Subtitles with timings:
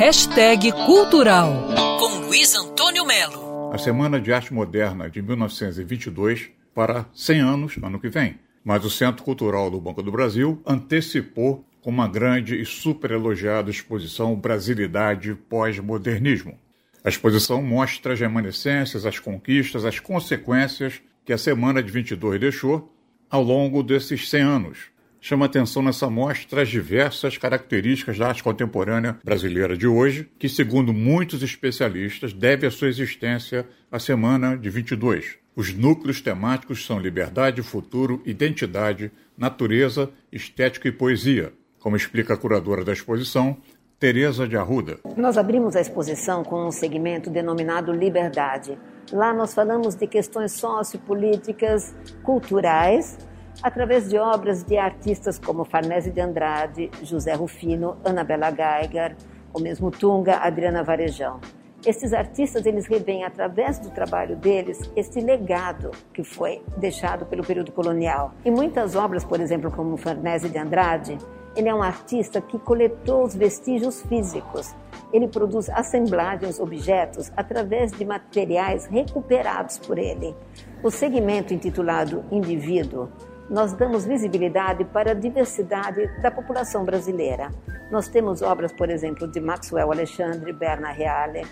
[0.00, 1.68] Hashtag Cultural,
[1.98, 3.70] com Luiz Antônio Melo.
[3.70, 8.38] A Semana de Arte Moderna de 1922 para 100 anos ano que vem.
[8.64, 13.70] Mas o Centro Cultural do Banco do Brasil antecipou com uma grande e super elogiada
[13.70, 16.58] exposição Brasilidade Pós-Modernismo.
[17.04, 22.90] A exposição mostra as remanescências, as conquistas, as consequências que a Semana de 22 deixou
[23.28, 24.78] ao longo desses 100 anos.
[25.22, 30.94] Chama atenção nessa mostra as diversas características da arte contemporânea brasileira de hoje, que, segundo
[30.94, 35.36] muitos especialistas, deve a sua existência à Semana de 22.
[35.54, 42.82] Os núcleos temáticos são liberdade, futuro, identidade, natureza, estética e poesia, como explica a curadora
[42.82, 43.58] da exposição,
[43.98, 44.98] Tereza de Arruda.
[45.18, 48.78] Nós abrimos a exposição com um segmento denominado Liberdade.
[49.12, 53.18] Lá nós falamos de questões sociopolíticas, culturais,
[53.62, 59.16] através de obras de artistas como Farnese de Andrade, José Rufino, Anabela Geiger,
[59.52, 61.40] o mesmo Tunga, Adriana Varejão.
[61.84, 67.72] Esses artistas, eles revêem através do trabalho deles esse legado que foi deixado pelo período
[67.72, 68.34] colonial.
[68.44, 71.16] E muitas obras, por exemplo, como Farnese de Andrade,
[71.56, 74.74] ele é um artista que coletou os vestígios físicos.
[75.12, 80.36] Ele produz assemblagens, objetos, através de materiais recuperados por ele.
[80.82, 83.08] O segmento intitulado Indivíduo,
[83.50, 87.50] nós damos visibilidade para a diversidade da população brasileira.
[87.90, 91.42] Nós temos obras, por exemplo, de Maxwell Alexandre, Berna Reale,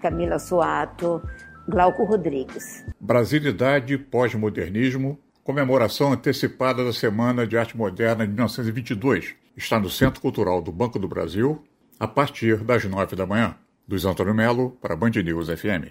[0.00, 1.22] Camila Soato,
[1.66, 2.84] Glauco Rodrigues.
[3.00, 10.60] Brasilidade pós-modernismo, comemoração antecipada da Semana de Arte Moderna de 1922 está no Centro Cultural
[10.60, 11.64] do Banco do Brasil
[11.98, 13.56] a partir das nove da manhã.
[13.88, 15.90] Luiz Antônio Melo para Band News FM.